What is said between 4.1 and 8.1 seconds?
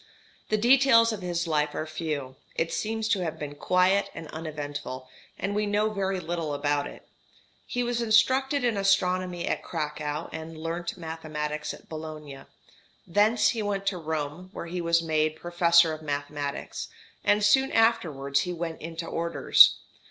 and uneventful, and we know very little about it. He was